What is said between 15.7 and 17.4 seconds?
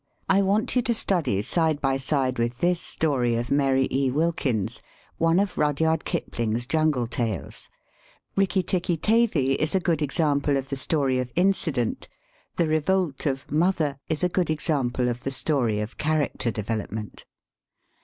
of ''character development